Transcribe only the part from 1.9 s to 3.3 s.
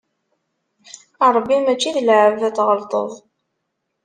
d lɛebd ad t-tɣellṭeḍ.